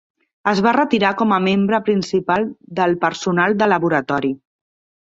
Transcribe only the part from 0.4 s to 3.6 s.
Es va retirar com a membre principal del personal